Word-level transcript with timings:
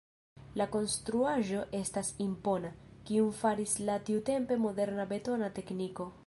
La 0.59 0.65
konstruaĵo 0.75 1.59
estas 1.79 2.09
impona, 2.25 2.71
kiun 3.11 3.29
faris 3.43 3.77
la 3.91 3.99
tiutempe 4.09 4.59
moderna 4.65 5.07
betona 5.13 5.53
tekniko. 5.61 6.09